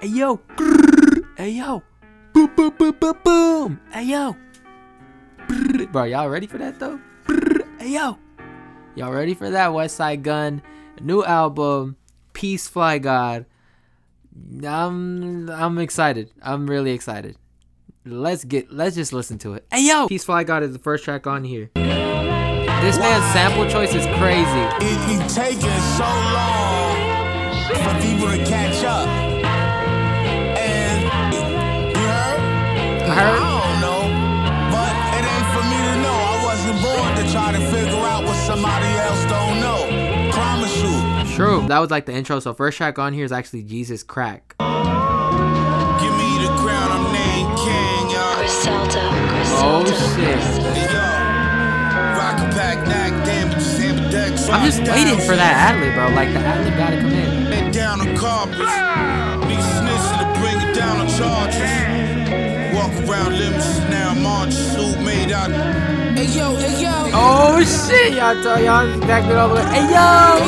[0.00, 0.40] Hey yo.
[1.38, 1.82] Hey yo.
[2.34, 3.80] Boom boom boom boom boom.
[3.90, 4.36] Hey yo.
[5.90, 7.00] Bro, y'all ready for that though?
[7.78, 8.18] Hey yo.
[8.94, 10.60] Y'all ready for that Westside Gunn
[11.00, 11.96] new album,
[12.34, 13.46] Peace Fly God.
[14.66, 16.30] I'm I'm excited.
[16.42, 17.36] I'm really excited.
[18.04, 19.66] Let's get let's just listen to it.
[19.72, 21.70] Hey yo, Peace Fly God is the first track on here.
[21.74, 24.60] This man's sample choice is crazy.
[24.84, 27.16] It be taking so long
[27.64, 28.75] for people to catch
[33.16, 33.40] heard.
[33.40, 34.02] I don't know.
[34.72, 36.16] But it ain't for me to know.
[36.16, 39.80] I wasn't born to try to figure out what somebody else don't know.
[40.32, 40.94] Promise you.
[41.36, 41.66] True.
[41.68, 42.40] That was like the intro.
[42.40, 44.54] So first track on here is actually Jesus Crack.
[44.58, 48.36] Give me the crown, I'm named King, y'all.
[48.36, 49.00] Griselda,
[49.58, 50.38] Oh shit.
[50.76, 51.00] Hey, yo.
[52.16, 54.48] Rock a pack, knack, damages, hammer decks.
[54.48, 56.08] I'm just waiting for that ad lib, bro.
[56.14, 57.72] Like the ad lib gotta come in.
[57.72, 58.60] Down on carpets.
[59.48, 62.15] Niggas snitching to bring it down on charges.
[62.86, 65.50] Walk around limits, now I'm on suit made out.
[66.16, 67.10] Hey yo, hey yo.
[67.12, 69.60] Oh shit, y'all tell y'all back it over.
[69.74, 70.38] Hey yo.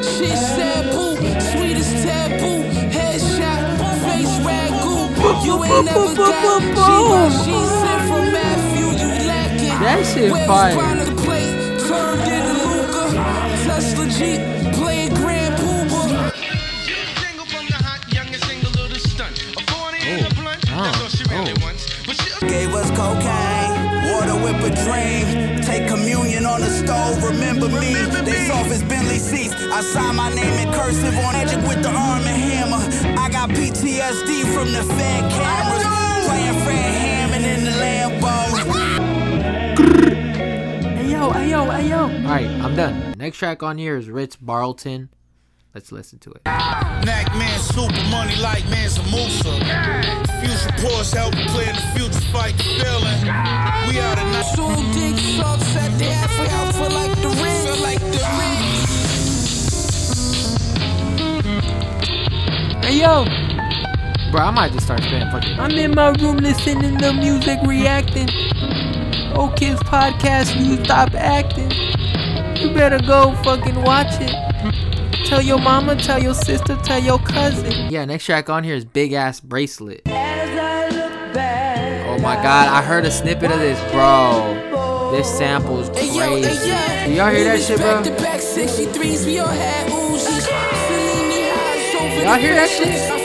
[0.00, 2.64] She said boo, sweet as taboo.
[2.88, 5.44] Headshot, face ragu.
[5.44, 9.80] You ain't never got she got she sent from Matthew, you lacking.
[9.84, 10.74] That shit fire.
[10.74, 13.12] by the plate, turned into Luca.
[13.64, 14.40] Tesla Jeep,
[20.84, 21.64] a blunt, that's all she really oh.
[21.64, 22.06] wants.
[22.06, 25.60] But she Gave us cocaine, water whip a dream.
[25.62, 27.94] Take communion on the stove, remember me.
[28.24, 29.54] They soft as Bentley seats.
[29.54, 32.82] I sign my name in cursive on magic with the arm and hammer.
[33.18, 35.84] I got PTSD from the fan cameras.
[36.26, 38.34] Playing Fred Hammond in the Lambo.
[40.96, 42.00] Hey yo, hey yo, hey yo.
[42.28, 43.14] Alright, I'm done.
[43.16, 45.08] Next track on here is Ritz Barlton.
[45.74, 46.42] Let's listen to it.
[46.44, 49.58] Knack man, super money like man's a Musa.
[50.38, 53.20] Future pause help play in the future fight the feeling.
[53.88, 54.54] We out of night.
[54.54, 57.66] So dick sucks at the halfway out for like the ring.
[57.66, 58.62] Feel like the ring.
[62.84, 63.24] Hey yo.
[64.30, 65.58] Bro, I might just start spinning fucking.
[65.58, 68.28] I'm in my room listening to music, reacting.
[69.34, 71.72] Oh Kids podcast, you stop acting.
[72.62, 74.53] You better go fucking watch it.
[75.24, 77.90] Tell your mama, tell your sister, tell your cousin.
[77.90, 80.02] Yeah, next track on here is Big Ass Bracelet.
[80.06, 80.10] Oh
[82.20, 85.10] my god, I heard a snippet of this, bro.
[85.12, 86.42] This sample is crazy.
[87.06, 88.02] Do y'all hear that shit, bro?
[92.22, 93.23] Y'all hear that shit?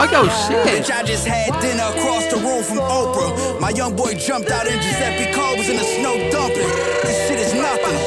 [0.00, 0.64] Talk your shit.
[0.64, 3.60] Bitch, I just had dinner across the room from Oprah.
[3.60, 6.72] My young boy jumped out and Giuseppe Cobras in the snow dumping.
[7.04, 8.00] This shit is nothing.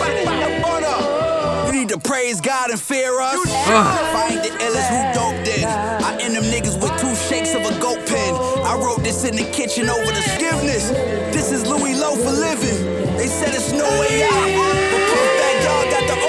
[1.67, 3.37] You need to praise God and fear us.
[3.45, 5.67] If I ain't the illest, who dope then?
[6.01, 8.33] I end them niggas with two shakes of a goat pen.
[8.65, 10.89] I wrote this in the kitchen over the forgiveness.
[11.29, 13.17] This is Louis Lowe for living.
[13.17, 14.82] They said it's no way out.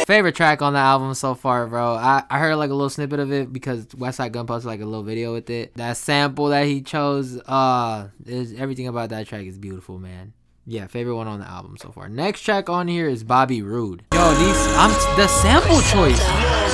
[0.07, 1.95] Favorite track on the album so far, bro.
[1.95, 4.85] I, I heard like a little snippet of it because Westside Gunn posted like a
[4.85, 5.75] little video with it.
[5.77, 10.35] That sample that he chose, uh, is everything about that track is beautiful, man.
[10.67, 12.11] Yeah, favorite one on the album so far.
[12.11, 14.05] Next track on here is Bobby Roode.
[14.13, 16.23] Yo, these I'm the sample choice.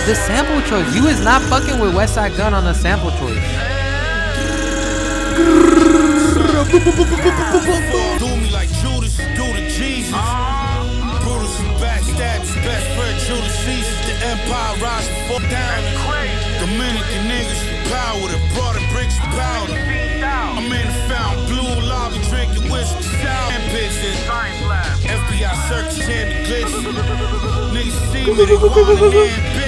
[0.06, 0.92] The sample choice.
[0.94, 3.38] You is not fucking with Westside Gunn on the sample choice.
[13.30, 13.96] Best friend Judas Caesar.
[14.06, 15.82] The empire rise and fall down.
[16.58, 19.74] Dominican niggas, power that brought the bricks of powder.
[19.74, 24.18] I'm in the fountain, blue lobby, drinking whiskey, sour and pitches.
[25.06, 26.74] FBI search champion glitch.
[27.72, 29.22] Niggas see me, they wanna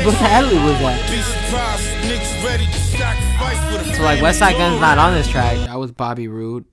[0.05, 1.11] What the hell was that?
[1.11, 5.14] Be surprised, niggas ready to sacrifice for the So like family Westside Gunn's not on
[5.14, 5.56] this track.
[5.67, 6.64] That was Bobby Roode.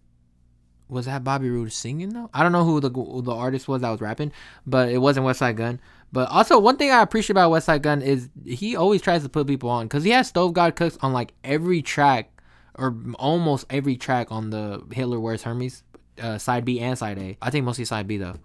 [0.90, 2.30] Was that Bobby Roode singing though?
[2.34, 4.32] I don't know who the who the artist was that was rapping,
[4.66, 5.80] but it wasn't Westside Gunn.
[6.12, 9.46] But also one thing I appreciate about Westside Gunn is he always tries to put
[9.46, 12.32] people on because he has Stove God Cooks on like every track
[12.76, 15.84] or almost every track on the Hitler Wears Hermes
[16.20, 17.38] uh, side B and side A.
[17.42, 18.38] I think mostly side B though.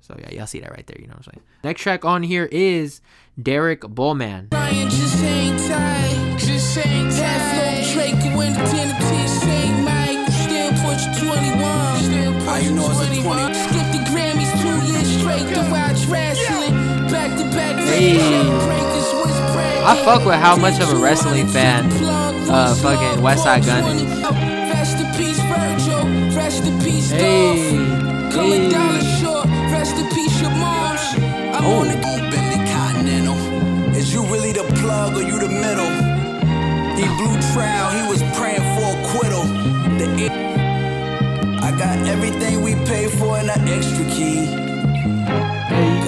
[0.00, 0.96] So yeah, y'all see that right there.
[0.98, 1.42] You know what I'm saying.
[1.62, 3.02] Next track on here is
[3.40, 4.48] Derek Bullman.
[18.02, 21.84] I fuck with how much of a wrestling fan
[22.50, 24.02] uh fucking Westside Gunn is.
[24.72, 26.04] Rest in peace, Virgil.
[26.34, 27.58] Rest in peace, Hey,
[28.30, 28.68] hey.
[28.70, 29.46] dollar short.
[29.70, 31.02] Rest in peace, your moms.
[31.54, 31.80] I'm Oh.
[31.80, 33.36] on the on Bentley Continental.
[33.94, 35.92] Is you really the plug or you the middle?
[36.96, 39.44] He blew trial, he was praying for acquittal.
[39.98, 40.06] The
[41.62, 44.48] I got everything we paid for in an extra key.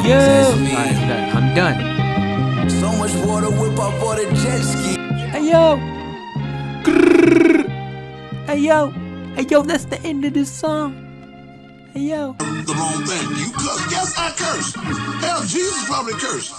[0.02, 0.18] Hey yo.
[0.18, 0.74] Test me.
[0.74, 1.78] Alright, I'm done.
[1.78, 2.70] I'm done.
[2.70, 4.98] So much water, whip up for the jet ski.
[5.30, 5.78] Hey yo.
[6.82, 7.68] Grrr.
[8.46, 8.90] Hey yo.
[9.36, 10.90] Hey yo, that's the end of this song.
[11.94, 12.32] Hey yo.
[12.32, 13.28] the wrong thing.
[13.38, 13.92] You cuss.
[13.92, 14.74] Yes, I curse.
[15.22, 16.52] Hell, Jesus probably cursed.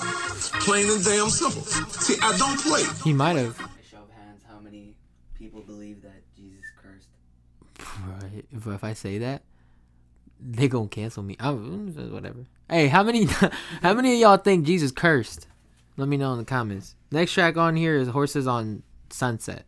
[0.63, 1.63] Plain and damn simple.
[1.63, 2.83] See, I don't play.
[3.03, 3.57] He might have.
[3.91, 4.95] show of hands, how many
[5.37, 7.09] people believe that Jesus cursed?
[8.07, 8.45] Right.
[8.55, 9.41] If, if I say that,
[10.39, 11.35] they gonna cancel me.
[11.41, 12.45] I'm whatever.
[12.73, 13.25] Hey, how many
[13.83, 15.45] how many of y'all think Jesus cursed?
[15.95, 16.95] Let me know in the comments.
[17.11, 18.81] Next track on here is Horses on
[19.11, 19.65] Sunset.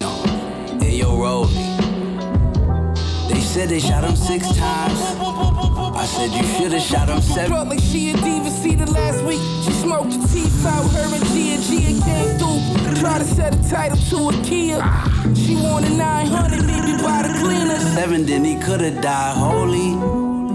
[0.82, 1.54] Hey, yo, Rolly.
[3.30, 5.00] They said they shot him six times.
[5.22, 7.52] I said you should've shot him seven.
[7.52, 9.40] Brought like she a diva, see the last week.
[9.64, 13.02] She smoked the teeth out, her and Gia, Gia came through.
[13.02, 14.82] Try to set a title to a Kia.
[15.36, 17.84] She wanted 900, maybe buy the cleaners.
[17.94, 19.94] Seven, then he could've died holy.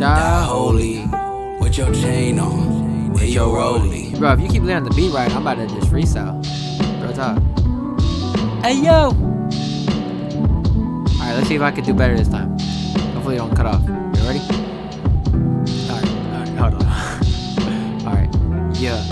[0.01, 1.30] Die holy.
[1.71, 3.15] With your chain on.
[3.15, 4.13] Hey, yo, Rolly.
[4.19, 6.43] Bro, if you keep laying the beat right, I'm about to just freestyle.
[7.01, 7.41] Real talk.
[8.65, 9.11] Hey yo!
[11.15, 12.59] Alright, let's see if I can do better this time.
[13.13, 13.87] Hopefully it don't cut off.
[13.87, 14.41] You ready?
[15.87, 16.83] Alright, alright, hold on.
[18.05, 18.77] alright.
[18.81, 19.07] Yeah.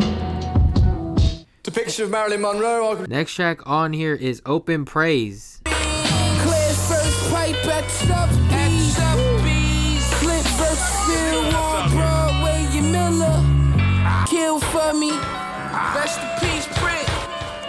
[1.63, 2.91] Depiction of Marilyn Monroe.
[2.91, 5.59] I could Next track on here is Open Praise.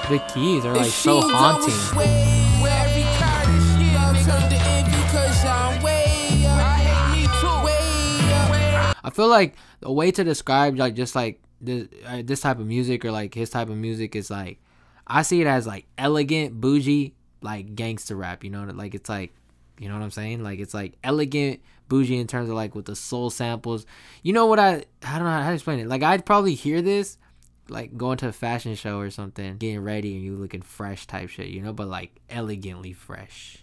[0.09, 1.71] The keys are like so haunting.
[1.71, 3.93] always way, where every card is here.
[3.93, 6.57] Love turned to envy 'cause I'm way up.
[6.57, 7.63] I hate me too.
[7.63, 8.95] Way up.
[9.03, 12.65] I feel like the way to describe like just like this, uh, this type of
[12.65, 14.57] music or like his type of music is like
[15.05, 17.13] I see it as like elegant, bougie,
[17.43, 18.43] like gangster rap.
[18.43, 19.31] You know, like it's like
[19.79, 20.41] you know what I'm saying?
[20.43, 23.85] Like it's like elegant, bougie in terms of like with the soul samples.
[24.23, 25.87] You know what I I don't know how to explain it.
[25.87, 27.19] Like I'd probably hear this
[27.69, 31.29] like going to a fashion show or something, getting ready and you looking fresh type
[31.29, 33.57] shit, you know, but like elegantly fresh.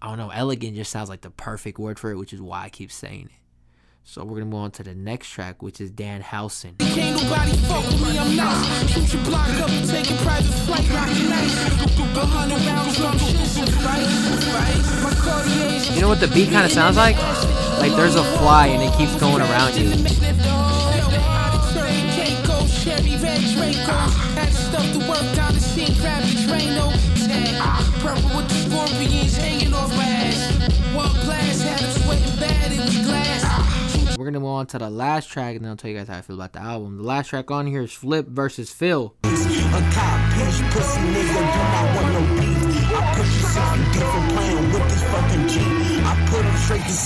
[0.00, 2.64] I don't know, elegant just sounds like the perfect word for it, which is why
[2.64, 3.38] I keep saying it.
[4.04, 6.78] So we're gonna move on to the next track, which is Danhausen.
[6.78, 8.90] Can't nobody fuck with me, I'm nice.
[8.90, 11.98] Shoot your block up and take a private flight, rockin' nice.
[12.16, 15.02] A hundred rounds, drum shit, suffice, suffice.
[15.02, 17.16] My Cartier's You know what the beat kind of sounds like?
[17.80, 20.67] Like there's a fly and it keeps going around you.
[23.88, 24.40] Red Draco.
[24.40, 26.92] Had stuff to work down the scene, grab the Drano.
[28.00, 30.50] Purple with the scorpions hanging off my ass.
[30.94, 34.16] One glass had him sweating bad in the glass.
[34.16, 36.18] We're gonna move on to the last track and then I'll tell you guys how
[36.18, 36.98] I feel about the album.
[36.98, 39.14] The last track on here is Flip versus Phil.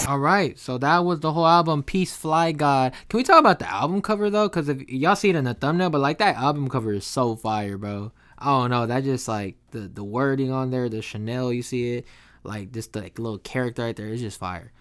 [0.08, 2.92] All right, so that was the whole album, Peace Fly God.
[3.08, 4.48] Can we talk about the album cover though?
[4.48, 7.36] Cause if y'all see it in the thumbnail, but like that album cover is so
[7.36, 8.10] fire, bro.
[8.36, 11.94] I don't know, that just like the the wording on there, the Chanel, you see
[11.94, 12.06] it,
[12.42, 14.72] like just the like, little character right there, it's just fire.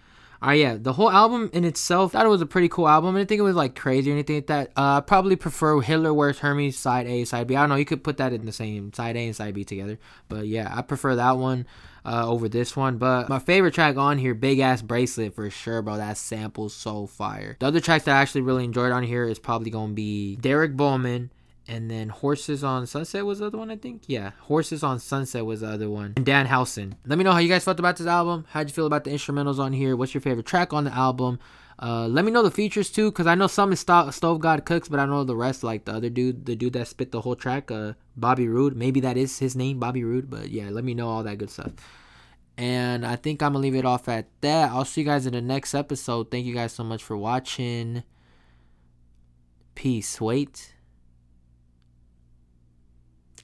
[0.42, 3.16] Right, yeah, the whole album in itself, thought it was a pretty cool album.
[3.16, 4.68] I didn't think it was like crazy or anything like that.
[4.76, 7.56] Uh, I probably prefer Hitler Wears Hermes side A, side B.
[7.56, 9.64] I don't know, you could put that in the same side A and side B
[9.64, 11.68] together, but yeah, I prefer that one
[12.06, 12.98] uh, over this one.
[12.98, 15.98] But my favorite track on here, Big Ass Bracelet for sure, bro.
[15.98, 17.56] That sample's so fire.
[17.60, 20.76] The other tracks that I actually really enjoyed on here is probably gonna be Derek
[20.76, 21.30] Bowman.
[21.68, 24.04] And then Horses on Sunset was the other one, I think.
[24.08, 26.14] Yeah, Horses on Sunset was the other one.
[26.18, 26.94] And Danhausen.
[27.06, 28.46] Let me know how you guys felt about this album.
[28.50, 29.96] How'd you feel about the instrumentals on here?
[29.96, 31.40] What's your favorite track on the album?
[31.82, 34.66] Uh, let me know the features too, cause I know some is Sto- Stove God
[34.66, 37.22] Cooks, but I know the rest, like the other dude, the dude that spit the
[37.22, 38.76] whole track, uh, Bobby Roode.
[38.76, 40.30] Maybe that is his name, Bobby Roode.
[40.30, 41.72] But yeah, let me know all that good stuff.
[42.58, 44.72] And I think I'm gonna leave it off at that.
[44.72, 46.30] I'll see you guys in the next episode.
[46.30, 48.04] Thank you guys so much for watching.
[49.74, 50.22] Peace.
[50.22, 50.74] Wait.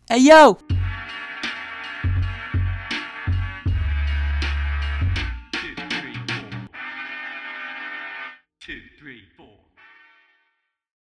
[0.10, 0.58] Hey yo!